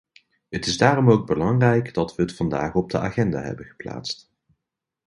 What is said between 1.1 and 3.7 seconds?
ook belangrijk dat we het vandaag op de agenda hebben